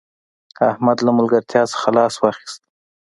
احمد 0.69 0.97
له 1.05 1.11
ملګرتیا 1.17 1.61
څخه 1.73 1.87
لاس 1.97 2.13
واخيست 2.19 2.61